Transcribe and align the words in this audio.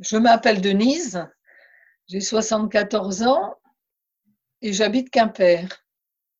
Je 0.00 0.16
m'appelle 0.16 0.60
Denise, 0.60 1.26
j'ai 2.06 2.20
74 2.20 3.24
ans 3.24 3.56
et 4.62 4.72
j'habite 4.72 5.10
Quimper. 5.10 5.66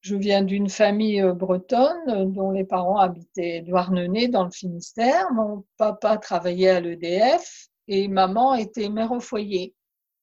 Je 0.01 0.15
viens 0.15 0.43
d'une 0.43 0.69
famille 0.69 1.21
euh, 1.21 1.35
bretonne 1.35 2.09
euh, 2.09 2.25
dont 2.25 2.53
les 2.53 2.65
parents 2.65 2.99
habitaient 2.99 3.63
Douarnenez 3.63 4.29
dans 4.29 4.45
le 4.45 4.53
Finistère. 4.53 5.33
Mon 5.33 5.65
papa 5.77 6.19
travaillait 6.19 6.71
à 6.71 6.81
l'EDF 6.81 7.67
et 7.89 8.07
maman 8.07 8.55
était 8.55 8.89
mère 8.89 9.11
au 9.11 9.19
foyer. 9.19 9.75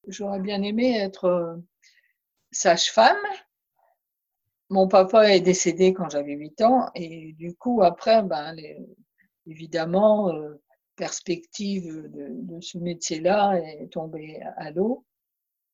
J'aurais 0.07 0.39
bien 0.39 0.61
aimé 0.61 0.97
être 0.97 1.25
euh, 1.25 1.55
sage-femme. 2.51 3.17
Mon 4.69 4.87
papa 4.87 5.29
est 5.29 5.41
décédé 5.41 5.93
quand 5.93 6.09
j'avais 6.09 6.35
8 6.35 6.61
ans 6.61 6.89
et 6.95 7.33
du 7.33 7.53
coup 7.53 7.83
après, 7.83 8.23
ben, 8.23 8.55
évidemment, 9.45 10.31
perspective 10.95 12.09
de, 12.11 12.59
ce 12.61 12.77
métier-là 12.77 13.55
est 13.57 13.91
tombée 13.91 14.41
à 14.57 14.71
l'eau. 14.71 15.05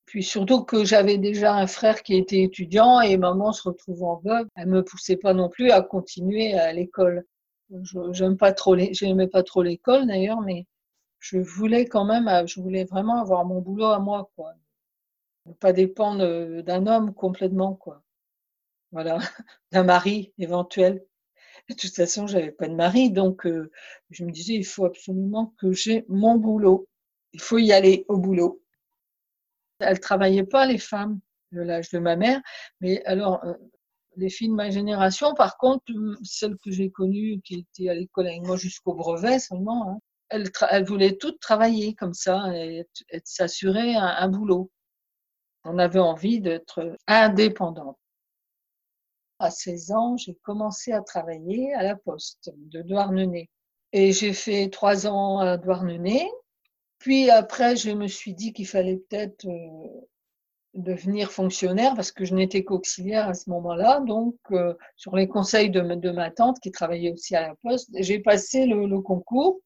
Puis 0.06 0.24
surtout 0.24 0.64
que 0.64 0.84
j'avais 0.84 1.18
déjà 1.18 1.56
un 1.56 1.68
frère 1.68 2.04
qui 2.04 2.16
était 2.16 2.44
étudiant 2.44 3.00
et 3.02 3.18
maman 3.18 3.54
se 3.54 3.64
retrouvant 3.70 4.22
veuve, 4.26 4.48
elle 4.56 4.68
me 4.68 4.84
poussait 4.84 5.18
pas 5.18 5.34
non 5.34 5.50
plus 5.50 5.72
à 5.72 5.82
continuer 5.82 6.54
à 6.54 6.74
l'école. 6.74 7.26
Je 7.84 8.00
j'aimais 8.12 8.36
pas 9.28 9.44
trop 9.44 9.64
l'école 9.64 10.08
d'ailleurs, 10.08 10.42
mais 10.42 10.66
je 11.20 11.38
voulais 11.38 11.86
quand 11.86 12.04
même, 12.04 12.30
je 12.48 12.60
voulais 12.60 12.84
vraiment 12.86 13.22
avoir 13.22 13.46
mon 13.46 13.62
boulot 13.62 13.86
à 13.86 14.00
moi, 14.00 14.30
quoi. 14.36 14.54
Ne 15.46 15.54
pas 15.54 15.72
dépendre 15.74 16.62
d'un 16.64 16.88
homme 16.88 17.14
complètement, 17.14 17.76
quoi. 17.76 18.04
Voilà, 18.92 19.20
d'un 19.72 19.84
mari 19.84 20.34
éventuel. 20.38 21.06
De 21.72 21.76
toute 21.78 21.96
façon, 21.96 22.28
j'avais 22.28 22.52
pas 22.52 22.68
de 22.68 22.76
mari, 22.76 23.12
donc 23.12 23.46
euh, 23.46 23.72
je 24.10 24.26
me 24.26 24.32
disais, 24.32 24.56
il 24.56 24.66
faut 24.66 24.84
absolument 24.86 25.54
que 25.58 25.72
j'ai 25.72 26.04
mon 26.10 26.36
boulot. 26.36 26.90
Il 27.32 27.40
faut 27.40 27.60
y 27.60 27.72
aller 27.72 28.06
au 28.10 28.18
boulot. 28.18 28.62
Elles 29.80 30.02
travaillaient 30.02 30.44
pas, 30.44 30.66
les 30.66 30.78
femmes, 30.78 31.22
de 31.54 31.62
l'âge 31.62 31.90
de 31.90 32.00
ma 32.00 32.18
mère, 32.18 32.42
mais 32.82 33.02
alors, 33.06 33.42
euh, 33.46 33.54
les 34.18 34.30
filles 34.30 34.50
de 34.50 34.54
ma 34.54 34.70
génération, 34.70 35.34
par 35.34 35.58
contre, 35.58 35.86
euh, 35.92 36.18
celles 36.24 36.58
que 36.58 36.72
j'ai 36.72 36.92
connues, 36.92 37.40
qui 37.46 37.66
étaient 37.66 37.90
à 37.90 37.94
l'école 37.94 38.28
avec 38.28 38.42
moi 38.42 38.58
jusqu'au 38.58 38.94
brevet 38.94 39.40
seulement, 39.40 39.92
hein, 39.92 40.00
elles, 40.30 40.86
voulaient 40.86 41.16
toutes 41.18 41.40
travailler 41.40 41.96
comme 41.96 42.14
ça 42.14 42.54
et, 42.54 42.86
s'assurer 43.24 43.96
un 43.96 44.28
boulot. 44.28 44.72
On 45.64 45.78
avait 45.78 46.00
envie 46.00 46.42
d'être 46.42 46.98
indépendante 47.08 47.98
à 49.42 49.52
16 49.52 49.92
ans, 49.92 50.18
j'ai 50.18 50.36
commencé 50.44 50.92
à 50.92 51.02
travailler 51.02 51.74
à 51.74 51.84
la 51.84 51.96
poste 51.96 52.52
de 52.56 52.82
Douarnenez. 52.82 53.50
Et 53.94 54.12
j'ai 54.12 54.34
fait 54.34 54.70
trois 54.70 55.08
ans 55.08 55.40
à 55.40 55.58
Douarnenez. 55.58 56.30
Puis 57.00 57.30
après, 57.30 57.76
je 57.76 57.92
me 57.92 58.08
suis 58.08 58.34
dit 58.34 58.54
qu'il 58.54 58.68
fallait 58.68 58.98
peut-être 59.10 59.48
euh, 59.48 60.02
devenir 60.76 61.32
fonctionnaire 61.32 61.96
parce 61.96 62.12
que 62.12 62.26
je 62.26 62.36
n'étais 62.36 62.64
qu'auxiliaire 62.64 63.28
à 63.28 63.34
ce 63.34 63.50
moment-là. 63.50 64.02
Donc, 64.02 64.36
euh, 64.52 64.76
sur 64.96 65.16
les 65.16 65.28
conseils 65.28 65.72
de, 65.72 65.82
ma 66.12 66.32
tante 66.32 66.60
qui 66.60 66.72
travaillait 66.72 67.12
aussi 67.12 67.36
à 67.36 67.48
la 67.48 67.56
poste, 67.64 67.90
j'ai 67.96 68.20
passé 68.20 68.66
le, 68.68 69.02
concours. 69.02 69.60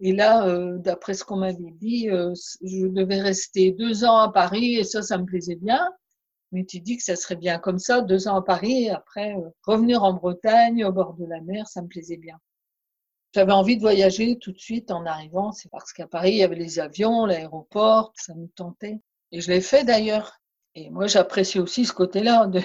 Et 0.00 0.12
là, 0.12 0.46
euh, 0.46 0.76
d'après 0.78 1.14
ce 1.14 1.24
qu'on 1.24 1.36
m'avait 1.36 1.72
dit, 1.80 2.08
je 2.08 2.86
devais 2.86 3.20
rester 3.20 3.72
deux 3.72 4.04
ans 4.04 4.18
à 4.18 4.30
Paris 4.30 4.76
et 4.76 4.84
ça, 4.84 5.02
ça 5.02 5.16
me 5.16 5.24
plaisait 5.24 5.56
bien. 5.56 5.88
Mais 6.52 6.64
tu 6.64 6.80
dis 6.80 6.98
que 6.98 7.02
ça 7.02 7.16
serait 7.16 7.36
bien 7.36 7.58
comme 7.58 7.78
ça, 7.78 8.02
deux 8.02 8.28
ans 8.28 8.36
à 8.36 8.42
Paris, 8.42 8.84
et 8.84 8.90
après 8.90 9.34
euh, 9.34 9.48
revenir 9.64 10.04
en 10.04 10.12
Bretagne, 10.12 10.84
au 10.84 10.92
bord 10.92 11.14
de 11.14 11.24
la 11.24 11.40
mer, 11.40 11.66
ça 11.66 11.82
me 11.82 11.88
plaisait 11.88 12.18
bien. 12.18 12.38
J'avais 13.34 13.52
envie 13.52 13.76
de 13.76 13.80
voyager 13.80 14.38
tout 14.38 14.52
de 14.52 14.58
suite 14.58 14.90
en 14.90 15.06
arrivant, 15.06 15.52
c'est 15.52 15.70
parce 15.70 15.92
qu'à 15.94 16.06
Paris, 16.06 16.32
il 16.32 16.36
y 16.36 16.42
avait 16.42 16.54
les 16.54 16.78
avions, 16.78 17.24
l'aéroport, 17.24 18.12
ça 18.14 18.34
me 18.34 18.46
tentait. 18.48 19.00
Et 19.32 19.40
je 19.40 19.50
l'ai 19.50 19.62
fait 19.62 19.84
d'ailleurs. 19.84 20.38
Et 20.74 20.90
moi, 20.90 21.06
j'apprécie 21.06 21.58
aussi 21.58 21.86
ce 21.86 21.94
côté-là 21.94 22.46
de, 22.46 22.60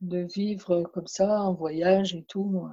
de 0.00 0.26
vivre 0.34 0.84
comme 0.94 1.06
ça, 1.06 1.42
en 1.42 1.52
voyage 1.52 2.14
et 2.14 2.24
tout. 2.24 2.66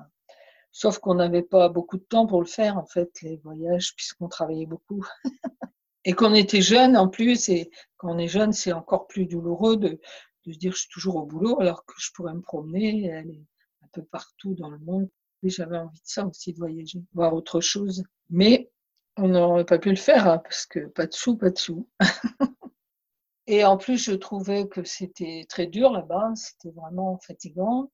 Sauf 0.72 1.00
qu'on 1.00 1.16
n'avait 1.16 1.44
pas 1.44 1.68
beaucoup 1.68 1.98
de 1.98 2.04
temps 2.04 2.28
pour 2.28 2.40
le 2.40 2.48
faire, 2.48 2.78
en 2.78 2.86
fait, 2.86 3.10
les 3.22 3.38
voyages, 3.38 3.94
puisqu'on 3.96 4.30
travaillait 4.30 4.66
beaucoup. 4.66 5.06
et 6.06 6.14
qu'on 6.14 6.34
était 6.34 6.62
jeune 6.62 6.96
en 6.96 7.10
plus, 7.10 7.50
et 7.50 7.70
quand 7.98 8.16
on 8.16 8.18
est 8.18 8.30
jeune, 8.30 8.54
c'est 8.54 8.72
encore 8.72 9.08
plus 9.08 9.26
douloureux 9.26 9.76
de, 9.76 10.00
de 10.48 10.54
se 10.54 10.60
dire 10.60 10.72
je 10.72 10.80
suis 10.80 10.90
toujours 10.90 11.18
au 11.18 11.26
boulot 11.26 11.60
alors 11.60 11.86
que 11.86 11.94
je 11.98 12.10
pourrais 12.14 12.34
me 12.34 12.42
promener, 12.42 13.12
aller 13.14 13.46
un 13.84 13.88
peu 13.92 14.04
partout 14.04 14.56
dans 14.56 14.70
le 14.70 14.80
monde. 14.80 15.10
Et 15.44 15.50
j'avais 15.50 15.78
envie 15.78 16.00
de 16.00 16.06
ça 16.06 16.26
aussi, 16.26 16.54
de 16.54 16.58
voyager, 16.58 17.04
voir 17.14 17.34
autre 17.34 17.62
chose. 17.62 18.04
Mais 18.30 18.72
on 19.18 19.28
n'aurait 19.28 19.66
pas 19.66 19.78
pu 19.78 19.90
le 19.90 19.96
faire 19.96 20.28
hein, 20.28 20.40
parce 20.40 20.66
que 20.66 20.88
pas 20.88 21.06
de 21.06 21.14
sous, 21.14 21.38
pas 21.38 21.50
de 21.50 21.58
sous. 21.58 21.88
Et 23.48 23.64
en 23.64 23.78
plus, 23.78 23.98
je 23.98 24.14
trouvais 24.14 24.68
que 24.68 24.84
c'était 24.84 25.46
très 25.48 25.68
dur 25.68 25.92
là-bas, 25.92 26.34
c'était 26.36 26.72
vraiment 26.72 27.18
fatigant. 27.20 27.92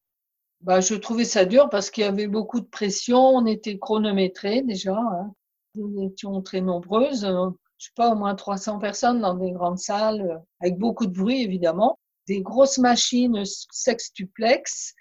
Bah, 0.61 0.79
je 0.79 0.95
trouvais 0.95 1.25
ça 1.25 1.45
dur 1.45 1.69
parce 1.69 1.91
qu'il 1.91 2.03
y 2.03 2.07
avait 2.07 2.27
beaucoup 2.27 2.59
de 2.59 2.65
pression, 2.65 3.19
on 3.19 3.45
était 3.45 3.77
chronométrés 3.77 4.61
déjà, 4.63 4.95
hein. 4.95 5.33
nous 5.75 6.01
étions 6.03 6.41
très 6.41 6.61
nombreuses, 6.61 7.25
je 7.77 7.85
sais 7.85 7.91
pas, 7.95 8.13
au 8.13 8.15
moins 8.15 8.33
300 8.33 8.79
personnes 8.79 9.19
dans 9.19 9.35
des 9.35 9.51
grandes 9.51 9.77
salles, 9.77 10.41
avec 10.61 10.77
beaucoup 10.77 11.05
de 11.05 11.11
bruit 11.11 11.43
évidemment 11.43 11.99
des 12.27 12.41
grosses 12.41 12.77
machines 12.77 13.43
sextuplex. 13.45 14.93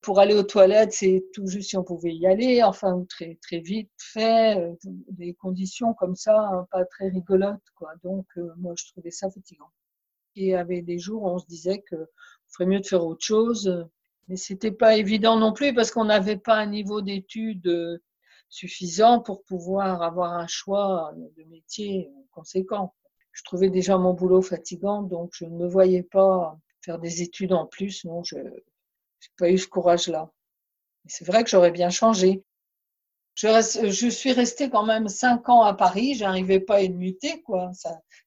Pour 0.00 0.20
aller 0.20 0.34
aux 0.34 0.44
toilettes, 0.44 0.92
c'est 0.92 1.24
tout 1.32 1.48
juste 1.48 1.70
si 1.70 1.76
on 1.76 1.82
pouvait 1.82 2.14
y 2.14 2.26
aller, 2.28 2.62
enfin, 2.62 3.04
très, 3.08 3.36
très 3.42 3.58
vite 3.58 3.90
fait, 3.98 4.56
euh, 4.56 4.72
des 5.10 5.34
conditions 5.34 5.94
comme 5.94 6.14
ça, 6.14 6.38
hein, 6.38 6.66
pas 6.70 6.84
très 6.84 7.08
rigolotes, 7.08 7.64
quoi. 7.74 7.90
Donc, 8.04 8.26
euh, 8.36 8.52
moi, 8.56 8.74
je 8.78 8.86
trouvais 8.92 9.10
ça 9.10 9.28
fatigant. 9.30 9.72
Et 10.36 10.42
il 10.44 10.48
y 10.50 10.54
avait 10.54 10.82
des 10.82 10.98
jours 10.98 11.22
où 11.22 11.28
on 11.30 11.38
se 11.38 11.46
disait 11.46 11.82
que 11.82 11.96
ferait 12.46 12.66
mieux 12.66 12.80
de 12.80 12.86
faire 12.86 13.04
autre 13.04 13.24
chose, 13.24 13.88
mais 14.28 14.36
c'était 14.36 14.70
pas 14.70 14.96
évident 14.96 15.38
non 15.38 15.52
plus 15.52 15.74
parce 15.74 15.90
qu'on 15.90 16.04
n'avait 16.04 16.36
pas 16.36 16.54
un 16.54 16.66
niveau 16.66 17.00
d'études 17.00 17.66
euh, 17.66 17.98
suffisant 18.48 19.20
pour 19.20 19.42
pouvoir 19.44 20.02
avoir 20.02 20.34
un 20.34 20.46
choix 20.46 21.12
de 21.36 21.42
métier 21.44 22.10
conséquent 22.30 22.94
je 23.36 23.42
trouvais 23.42 23.68
déjà 23.68 23.98
mon 23.98 24.14
boulot 24.14 24.40
fatigant, 24.40 25.02
donc 25.02 25.30
je 25.34 25.44
ne 25.44 25.50
me 25.50 25.68
voyais 25.68 26.02
pas 26.02 26.58
faire 26.82 26.98
des 26.98 27.20
études 27.20 27.52
en 27.52 27.66
plus. 27.66 28.06
Non, 28.06 28.24
je 28.24 28.36
n'ai 28.36 28.50
pas 29.38 29.50
eu 29.50 29.58
ce 29.58 29.68
courage-là. 29.68 30.30
C'est 31.06 31.26
vrai 31.26 31.44
que 31.44 31.50
j'aurais 31.50 31.70
bien 31.70 31.90
changé. 31.90 32.42
Je, 33.34 34.08
suis 34.08 34.32
restée 34.32 34.70
quand 34.70 34.86
même 34.86 35.08
cinq 35.08 35.50
ans 35.50 35.62
à 35.62 35.74
Paris. 35.74 36.14
J'arrivais 36.14 36.60
pas 36.60 36.76
à 36.76 36.80
une 36.80 36.96
muter, 36.96 37.42
quoi. 37.42 37.70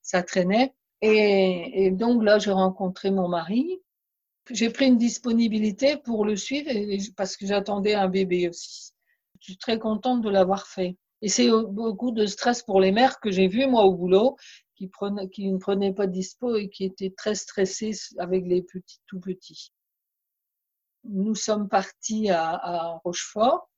Ça, 0.04 0.22
traînait. 0.22 0.76
Et, 1.02 1.86
et 1.86 1.92
donc 1.92 2.24
là, 2.24 2.38
j'ai 2.38 2.52
rencontré 2.52 3.10
mon 3.10 3.28
mari. 3.28 3.82
J'ai 4.52 4.70
pris 4.70 4.86
une 4.86 4.98
disponibilité 4.98 5.98
pour 5.98 6.24
le 6.24 6.36
suivre 6.36 6.70
parce 7.18 7.36
que 7.36 7.48
j'attendais 7.48 7.96
un 7.96 8.10
bébé 8.10 8.50
aussi. 8.50 8.92
Je 9.40 9.46
suis 9.46 9.58
très 9.58 9.80
contente 9.80 10.22
de 10.22 10.30
l'avoir 10.30 10.68
fait. 10.68 10.98
Et 11.24 11.30
c'est 11.30 11.50
beaucoup 11.50 12.12
de 12.12 12.28
stress 12.28 12.62
pour 12.62 12.80
les 12.80 12.92
mères 12.92 13.20
que 13.20 13.32
j'ai 13.32 13.48
vues, 13.48 13.66
moi, 13.66 13.86
au 13.86 13.94
boulot, 13.96 14.38
qui, 14.80 15.52
ne 15.52 15.58
prenaient 15.58 15.94
pas 15.94 16.08
dispo 16.08 16.56
et 16.56 16.70
qui 16.70 16.86
étaient 16.86 17.14
très 17.16 17.36
stressés 17.36 17.92
avec 18.18 18.46
les 18.46 18.62
petits, 18.62 19.02
tout 19.08 19.20
petits. 19.20 19.74
Nous 21.04 21.36
sommes 21.36 21.68
partis 21.68 22.30
à, 22.30 23.00
Rochefort, 23.04 23.70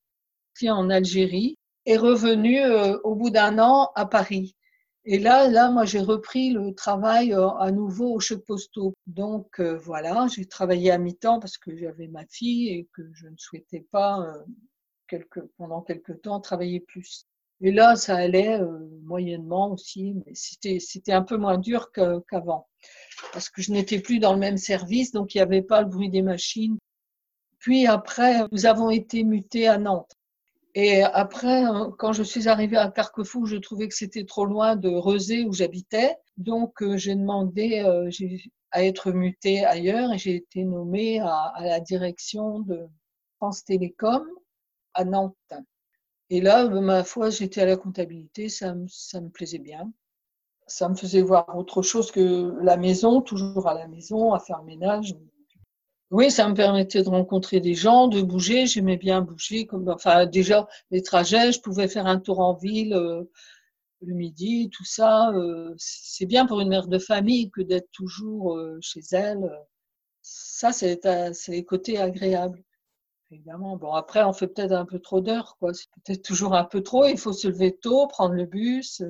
puis 0.54 0.70
en 0.70 0.90
Algérie, 0.90 1.58
et 1.86 1.98
revenus 1.98 2.62
euh, 2.64 3.00
au 3.04 3.16
bout 3.16 3.32
d'un 3.32 3.58
an 3.58 3.92
à 3.96 4.06
Paris. 4.06 4.56
Et 5.04 5.18
là, 5.18 5.48
là, 5.48 5.72
moi, 5.72 5.86
j'ai 5.86 6.00
repris 6.00 6.52
le 6.52 6.76
travail 6.76 7.34
euh, 7.34 7.50
à 7.56 7.72
nouveau 7.72 8.14
au 8.14 8.20
chèque 8.20 8.46
postaux. 8.46 8.94
Donc 9.08 9.60
euh, 9.60 9.78
voilà, 9.78 10.28
j'ai 10.28 10.46
travaillé 10.46 10.92
à 10.92 11.00
mi-temps 11.00 11.40
parce 11.40 11.58
que 11.58 11.76
j'avais 11.76 12.08
ma 12.08 12.26
fille 12.28 12.70
et 12.70 12.88
que 12.94 13.02
je 13.14 13.28
ne 13.28 13.36
souhaitais 13.38 13.88
pas 13.92 14.32
pendant 15.58 15.82
quelque 15.82 16.14
temps 16.14 16.40
travailler 16.40 16.80
plus. 16.80 17.26
Et 17.62 17.72
là, 17.72 17.96
ça 17.96 18.16
allait 18.16 18.60
euh, 18.60 18.80
moyennement 19.04 19.72
aussi, 19.72 20.16
mais 20.26 20.34
c'était, 20.34 21.14
un 21.14 21.22
peu 21.22 21.38
moins 21.38 21.60
dur 21.60 21.92
qu'avant. 21.92 22.68
Parce 23.34 23.50
que 23.50 23.62
je 23.62 23.72
n'étais 23.72 24.00
plus 24.00 24.20
dans 24.20 24.34
le 24.34 24.40
même 24.40 24.58
service, 24.58 25.12
donc 25.12 25.36
il 25.36 25.38
n'y 25.38 25.44
avait 25.44 25.62
pas 25.62 25.82
le 25.82 25.88
bruit 25.88 26.10
des 26.10 26.24
machines. 26.24 26.78
Puis 27.60 27.86
après, 27.86 28.48
nous 28.52 28.66
avons 28.66 28.90
été 28.90 29.24
mutés 29.24 29.68
à 29.68 29.78
Nantes. 29.78 30.16
Et 30.74 31.04
après, 31.04 31.66
euh, 31.66 31.92
quand 32.00 32.14
je 32.14 32.24
suis 32.24 32.48
arrivée 32.48 32.78
à 32.78 32.90
Carquefou, 32.90 33.46
je 33.46 33.58
trouvais 33.58 33.88
que 33.88 33.96
c'était 33.96 34.26
trop 34.26 34.46
loin 34.46 34.76
de 34.76 34.90
Rezé 34.90 35.44
où 35.46 35.54
j'habitais. 35.54 36.16
Donc, 36.38 36.82
euh, 36.82 36.98
j'ai 36.98 37.14
demandé 37.14 37.80
à 38.72 38.84
être 38.84 39.12
mutée 39.12 39.66
ailleurs 39.66 40.14
et 40.14 40.18
j'ai 40.18 40.36
été 40.36 40.64
nommée 40.64 41.20
à 41.20 41.54
la 41.60 41.80
direction 41.80 42.62
de 42.62 42.88
France 43.38 43.64
Télécom 43.66 44.26
à 44.94 45.04
Nantes. 45.04 45.36
Et 46.32 46.40
là, 46.40 46.70
ma 46.70 47.04
foi, 47.04 47.30
j'étais 47.30 47.60
à 47.60 47.66
la 47.66 47.76
comptabilité, 47.76 48.48
ça, 48.48 48.74
ça 48.88 49.20
me 49.20 49.30
plaisait 49.30 49.60
bien. 49.60 49.92
Ça 50.66 50.88
me 50.88 50.96
faisait 50.96 51.22
voir 51.22 51.46
autre 51.58 51.82
chose 51.82 52.10
que 52.10 52.54
la 52.64 52.78
maison, 52.78 53.22
toujours 53.22 53.68
à 53.68 53.74
la 53.74 53.90
maison, 53.90 54.34
à 54.34 54.40
faire 54.40 54.64
ménage. 54.64 55.14
Oui, 56.10 56.32
ça 56.32 56.48
me 56.48 56.54
permettait 56.54 57.04
de 57.04 57.10
rencontrer 57.10 57.60
des 57.60 57.74
gens, 57.74 58.08
de 58.08 58.22
bouger. 58.22 58.66
J'aimais 58.66 58.96
bien 58.96 59.22
bouger. 59.22 59.66
Comme, 59.66 59.90
enfin, 59.90 60.26
déjà, 60.26 60.70
les 60.90 61.04
trajets, 61.04 61.52
je 61.52 61.60
pouvais 61.60 61.90
faire 61.90 62.08
un 62.08 62.18
tour 62.18 62.40
en 62.40 62.54
ville. 62.54 62.94
Euh, 62.94 63.24
le 64.02 64.14
midi, 64.14 64.70
tout 64.72 64.86
ça. 64.86 65.32
c'est 65.78 66.26
bien 66.26 66.46
pour 66.46 66.62
une 66.62 66.70
mère 66.70 66.88
de 66.88 66.98
famille 66.98 67.52
que 67.52 67.62
d'être 67.62 67.92
toujours 67.92 68.58
chez 68.82 69.02
elle. 69.12 69.52
Ça, 70.22 70.72
c'est 70.72 71.02
les 71.50 71.66
côtés 71.66 72.00
agréables. 72.00 72.64
Évidemment. 73.32 73.78
Bon, 73.78 73.94
après, 73.94 74.24
on 74.24 74.34
fait 74.34 74.48
peut-être 74.48 74.74
un 74.74 74.86
peu 74.86 75.00
trop 75.00 75.22
d'heures, 75.22 75.56
quoi. 75.58 75.74
C'est 75.74 75.90
peut-être 76.04 76.22
toujours 76.22 76.54
un 76.54 76.66
peu 76.66 76.84
trop. 76.84 77.06
Il 77.06 77.18
faut 77.18 77.32
se 77.34 77.48
lever 77.48 77.76
tôt, 77.76 78.08
prendre 78.08 78.34
le 78.36 78.46
bus. 78.46 79.02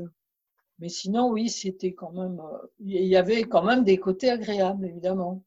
Mais 0.80 0.90
sinon, 0.90 1.30
oui, 1.32 1.50
c'était 1.50 1.94
quand 1.94 2.12
même. 2.12 2.40
Euh, 2.40 2.68
il 2.80 3.06
y 3.06 3.16
avait 3.16 3.44
quand 3.44 3.64
même 3.64 3.84
des 3.84 3.98
côtés 3.98 4.30
agréables, 4.30 4.86
évidemment. 4.86 5.44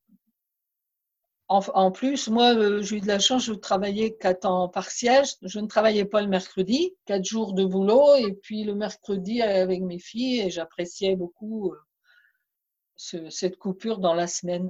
En, 1.49 1.91
plus, 1.93 2.29
moi, 2.29 2.55
euh, 2.57 2.83
j'ai 2.83 2.97
eu 2.97 3.01
de 3.01 3.07
la 3.07 3.19
chance, 3.19 3.45
je 3.45 3.53
travaillais 3.53 4.15
qu'à 4.17 4.35
temps 4.35 4.69
partiel. 4.69 5.25
Je 5.43 5.61
ne 5.61 5.67
travaillais 5.67 6.05
pas 6.07 6.23
le 6.23 6.29
mercredi, 6.29 6.95
quatre 7.05 7.25
jours 7.25 7.53
de 7.53 7.65
boulot, 7.65 8.17
et 8.17 8.33
puis 8.33 8.65
le 8.65 8.75
mercredi 8.75 9.43
avec 9.43 9.83
mes 9.83 9.99
filles, 9.99 10.41
et 10.41 10.51
j'appréciais 10.51 11.17
beaucoup 11.17 11.73
euh, 11.73 13.31
cette 13.31 13.57
coupure 13.57 13.99
dans 13.99 14.15
la 14.15 14.27
semaine. 14.27 14.69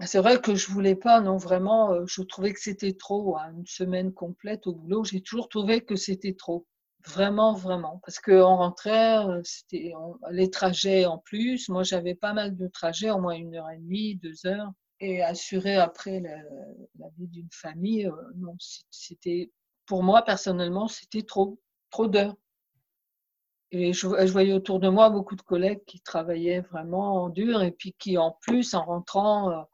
C'est 0.00 0.18
vrai 0.18 0.40
que 0.40 0.54
je 0.56 0.70
voulais 0.70 0.96
pas, 0.96 1.20
non, 1.20 1.36
vraiment, 1.36 1.92
euh, 1.92 2.04
je 2.06 2.22
trouvais 2.22 2.52
que 2.52 2.60
c'était 2.60 2.94
trop, 2.94 3.36
hein, 3.36 3.52
une 3.56 3.66
semaine 3.66 4.12
complète 4.12 4.66
au 4.66 4.74
boulot, 4.74 5.04
j'ai 5.04 5.20
toujours 5.20 5.48
trouvé 5.48 5.82
que 5.82 5.94
c'était 5.94 6.34
trop. 6.34 6.66
Vraiment, 7.06 7.54
vraiment. 7.54 8.00
Parce 8.04 8.18
qu'on 8.18 8.56
rentrait, 8.56 9.18
euh, 9.26 9.40
c'était 9.44 9.92
les 10.30 10.50
trajets 10.50 11.04
en 11.04 11.18
plus. 11.18 11.68
Moi, 11.68 11.82
j'avais 11.82 12.14
pas 12.14 12.32
mal 12.32 12.56
de 12.56 12.66
trajets, 12.66 13.10
au 13.10 13.18
moins 13.18 13.34
une 13.34 13.54
heure 13.54 13.70
et 13.70 13.76
demie, 13.76 14.16
deux 14.16 14.46
heures. 14.46 14.72
Et 15.00 15.22
assurer 15.22 15.76
après 15.76 16.20
la, 16.20 16.38
vie 17.18 17.28
d'une 17.28 17.50
famille, 17.52 18.06
euh, 18.06 18.12
non, 18.36 18.56
c'était, 18.90 19.50
pour 19.86 20.02
moi, 20.02 20.22
personnellement, 20.22 20.88
c'était 20.88 21.22
trop, 21.22 21.60
trop 21.90 22.08
d'heures. 22.08 22.36
Et 23.70 23.92
je, 23.92 24.06
voyais 24.06 24.52
autour 24.52 24.80
de 24.80 24.88
moi 24.88 25.10
beaucoup 25.10 25.36
de 25.36 25.42
collègues 25.42 25.84
qui 25.84 26.00
travaillaient 26.00 26.60
vraiment 26.60 27.24
en 27.24 27.28
dur 27.28 27.62
et 27.62 27.72
puis 27.72 27.94
qui, 27.98 28.16
en 28.18 28.32
plus, 28.40 28.74
en 28.74 28.84
rentrant, 28.84 29.66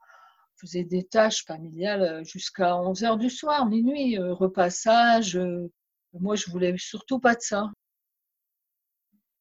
faisais 0.61 0.83
des 0.83 1.03
tâches 1.03 1.45
familiales 1.45 2.01
euh, 2.01 2.23
jusqu'à 2.23 2.77
11 2.77 3.03
heures 3.03 3.17
du 3.17 3.29
soir, 3.29 3.65
minuit, 3.65 4.17
euh, 4.17 4.33
repassage. 4.33 5.35
Euh, 5.35 5.71
moi, 6.13 6.35
je 6.35 6.49
voulais 6.49 6.75
surtout 6.77 7.19
pas 7.19 7.35
de 7.35 7.41
ça. 7.41 7.71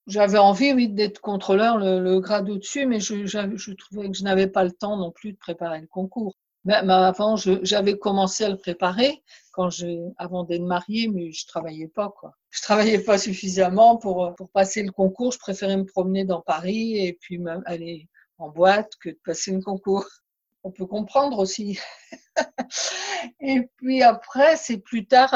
J'avais 0.07 0.39
envie, 0.39 0.73
oui, 0.73 0.89
d'être 0.89 1.21
contrôleur, 1.21 1.79
le, 1.79 2.21
grade 2.21 2.49
au-dessus, 2.49 2.87
mais 2.87 3.01
je, 3.01 3.75
trouvais 3.75 4.09
que 4.09 4.17
je 4.17 4.25
n'avais 4.25 4.49
pas 4.49 4.65
le 4.65 4.73
temps 4.73 4.97
non 4.97 5.13
plus 5.13 5.33
de 5.33 5.39
préparer 5.39 5.81
le 5.81 5.87
concours. 5.87 6.35
Même 6.65 6.91
avant, 6.91 7.37
j'avais 7.37 7.97
commencé 7.97 8.45
à 8.45 8.49
le 8.49 8.57
préparer 8.57 9.23
quand 9.53 9.71
je, 9.71 9.87
avant 10.19 10.45
d'être 10.45 10.63
mariée, 10.63 11.09
mais 11.09 11.33
je 11.33 11.47
travaillais 11.47 11.89
pas, 11.89 12.11
quoi. 12.11 12.35
Je 12.51 12.61
travaillais 12.63 12.99
pas 12.99 13.19
suffisamment 13.19 13.97
pour, 13.97 14.35
pour 14.37 14.51
passer 14.51 14.83
le 14.83 14.91
concours. 14.91 15.33
Je 15.33 15.39
préférais 15.39 15.77
me 15.77 15.85
promener 15.85 16.25
dans 16.25 16.41
Paris 16.41 16.99
et 16.99 17.13
puis 17.21 17.41
aller 17.67 18.09
en 18.39 18.49
boîte 18.49 18.93
que 19.01 19.11
de 19.11 19.19
passer 19.25 19.53
le 19.53 19.61
concours 19.61 20.07
on 20.63 20.71
peut 20.71 20.87
comprendre 20.87 21.39
aussi. 21.39 21.79
et 23.41 23.63
puis 23.77 24.03
après, 24.03 24.57
c'est 24.57 24.79
plus 24.79 25.07
tard, 25.07 25.33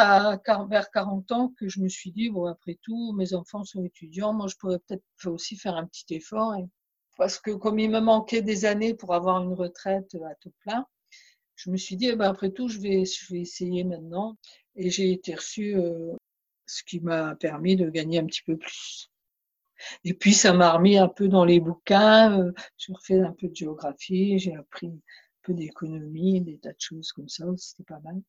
vers 0.68 0.90
40 0.90 1.32
ans, 1.32 1.52
que 1.58 1.68
je 1.68 1.80
me 1.80 1.88
suis 1.88 2.12
dit, 2.12 2.30
bon, 2.30 2.46
après 2.46 2.78
tout, 2.82 3.12
mes 3.12 3.34
enfants 3.34 3.64
sont 3.64 3.84
étudiants, 3.84 4.32
moi, 4.32 4.46
je 4.48 4.56
pourrais 4.56 4.78
peut-être 4.80 5.04
aussi 5.26 5.56
faire 5.56 5.76
un 5.76 5.86
petit 5.86 6.14
effort. 6.14 6.54
parce 7.16 7.38
que 7.38 7.52
comme 7.52 7.78
il 7.78 7.90
me 7.90 8.00
manquait 8.00 8.42
des 8.42 8.64
années 8.64 8.94
pour 8.94 9.14
avoir 9.14 9.42
une 9.42 9.54
retraite 9.54 10.14
à 10.16 10.34
tout 10.36 10.52
plein, 10.60 10.86
je 11.56 11.70
me 11.70 11.76
suis 11.76 11.96
dit, 11.96 12.08
eh 12.08 12.16
ben, 12.16 12.28
après 12.30 12.50
tout, 12.50 12.68
je 12.68 12.80
vais, 12.80 13.04
je 13.04 13.32
vais 13.32 13.40
essayer 13.40 13.84
maintenant. 13.84 14.36
Et 14.76 14.90
j'ai 14.90 15.12
été 15.12 15.34
reçue, 15.34 15.76
euh, 15.76 16.12
ce 16.66 16.82
qui 16.82 17.00
m'a 17.00 17.36
permis 17.36 17.76
de 17.76 17.88
gagner 17.90 18.18
un 18.18 18.26
petit 18.26 18.42
peu 18.42 18.56
plus. 18.56 19.10
Et 20.04 20.14
puis, 20.14 20.34
ça 20.34 20.52
m'a 20.52 20.72
remis 20.72 20.98
un 20.98 21.08
peu 21.08 21.28
dans 21.28 21.44
les 21.44 21.60
bouquins. 21.60 22.38
Euh, 22.40 22.52
j'ai 22.76 22.92
refait 22.92 23.20
un 23.20 23.32
peu 23.32 23.48
de 23.48 23.56
géographie, 23.56 24.38
j'ai 24.38 24.54
appris 24.54 24.88
un 24.88 25.00
peu 25.42 25.54
d'économie, 25.54 26.40
des 26.40 26.58
tas 26.58 26.72
de 26.72 26.80
choses 26.80 27.12
comme 27.12 27.28
ça. 27.28 27.44
C'était 27.56 27.84
pas 27.84 28.00
mal. 28.00 28.20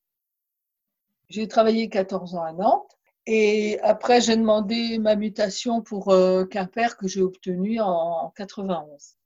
J'ai 1.29 1.47
travaillé 1.47 1.89
14 1.89 2.35
ans 2.35 2.43
à 2.43 2.53
Nantes. 2.53 2.97
Et 3.27 3.79
après, 3.81 4.21
j'ai 4.21 4.37
demandé 4.37 4.99
ma 4.99 5.15
mutation 5.15 5.81
pour 5.81 6.09
euh, 6.09 6.45
Quimper 6.45 6.95
que 6.95 7.07
j'ai 7.07 7.21
obtenue 7.21 7.79
en, 7.81 8.31
91. 8.35 9.17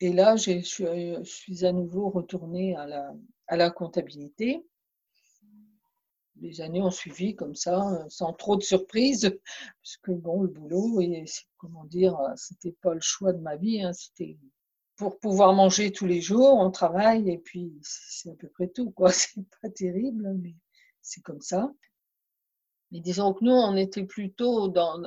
Et 0.00 0.12
là, 0.12 0.36
je 0.36 0.60
suis, 0.60 1.64
à 1.64 1.72
nouveau 1.72 2.10
retournée 2.10 2.76
à 2.76 2.86
la, 2.86 3.12
à 3.46 3.56
la 3.56 3.70
comptabilité 3.70 4.62
les 6.42 6.60
années 6.60 6.82
ont 6.82 6.90
suivi 6.90 7.34
comme 7.34 7.54
ça, 7.54 7.88
euh, 7.88 8.04
sans 8.08 8.32
trop 8.32 8.56
de 8.56 8.62
surprises, 8.62 9.38
parce 9.82 9.96
que 10.02 10.12
bon, 10.12 10.42
le 10.42 10.48
boulot, 10.48 11.00
et 11.00 11.24
comment 11.56 11.84
dire, 11.84 12.18
euh, 12.18 12.32
c'était 12.36 12.76
pas 12.82 12.94
le 12.94 13.00
choix 13.00 13.32
de 13.32 13.40
ma 13.40 13.56
vie, 13.56 13.82
hein, 13.82 13.92
c'était 13.92 14.36
pour 14.96 15.18
pouvoir 15.18 15.54
manger 15.54 15.90
tous 15.90 16.06
les 16.06 16.20
jours, 16.20 16.54
on 16.54 16.70
travaille 16.70 17.30
et 17.30 17.38
puis 17.38 17.72
c'est 17.82 18.30
à 18.30 18.34
peu 18.34 18.48
près 18.48 18.68
tout, 18.68 18.90
quoi. 18.90 19.10
C'est 19.12 19.44
pas 19.62 19.70
terrible, 19.70 20.34
mais 20.40 20.54
c'est 21.00 21.22
comme 21.22 21.40
ça. 21.40 21.72
Mais 22.90 23.00
disons 23.00 23.32
que 23.32 23.44
nous, 23.44 23.52
on 23.52 23.74
était 23.74 24.04
plutôt 24.04 24.68
dans, 24.68 25.00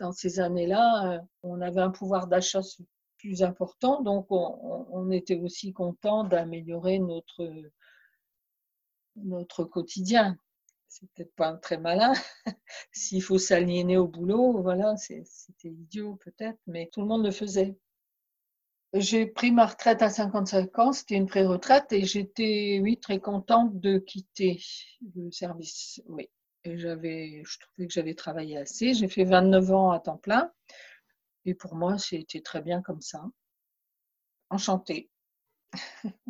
dans 0.00 0.12
ces 0.12 0.40
années-là, 0.40 1.16
euh, 1.16 1.20
on 1.42 1.60
avait 1.60 1.82
un 1.82 1.90
pouvoir 1.90 2.26
d'achat 2.26 2.60
plus 3.18 3.42
important, 3.42 4.02
donc 4.02 4.26
on, 4.30 4.86
on 4.90 5.10
était 5.10 5.38
aussi 5.38 5.72
content 5.72 6.24
d'améliorer 6.24 6.98
notre 6.98 7.44
notre 9.24 9.64
quotidien. 9.64 10.38
C'est 10.88 11.08
peut-être 11.12 11.34
pas 11.34 11.52
très 11.54 11.78
malin. 11.78 12.12
S'il 12.92 13.22
faut 13.22 13.38
s'aliéner 13.38 13.96
au 13.96 14.08
boulot, 14.08 14.62
voilà, 14.62 14.96
c'était 14.96 15.68
idiot 15.68 16.16
peut-être, 16.16 16.58
mais 16.66 16.88
tout 16.92 17.00
le 17.00 17.06
monde 17.06 17.24
le 17.24 17.30
faisait. 17.32 17.76
J'ai 18.94 19.26
pris 19.26 19.50
ma 19.50 19.66
retraite 19.66 20.00
à 20.00 20.08
55 20.08 20.78
ans, 20.78 20.92
c'était 20.92 21.16
une 21.16 21.26
pré-retraite 21.26 21.92
et 21.92 22.04
j'étais, 22.04 22.80
oui, 22.82 22.98
très 22.98 23.20
contente 23.20 23.78
de 23.78 23.98
quitter 23.98 24.62
le 25.14 25.30
service. 25.30 26.00
Oui, 26.06 26.30
j'avais, 26.64 27.42
je 27.44 27.58
trouvais 27.58 27.88
que 27.88 27.92
j'avais 27.92 28.14
travaillé 28.14 28.56
assez. 28.56 28.94
J'ai 28.94 29.08
fait 29.08 29.24
29 29.24 29.70
ans 29.72 29.90
à 29.90 30.00
temps 30.00 30.16
plein 30.16 30.50
et 31.44 31.54
pour 31.54 31.74
moi, 31.74 31.98
c'était 31.98 32.40
très 32.40 32.62
bien 32.62 32.80
comme 32.80 33.00
ça. 33.00 33.22
Enchantée. 34.50 35.10